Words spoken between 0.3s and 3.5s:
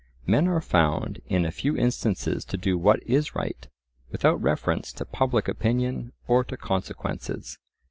are found in a few instances to do what is